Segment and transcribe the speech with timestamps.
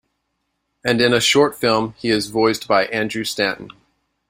[0.83, 3.69] And in a short film he is voiced by Andrew Stanton.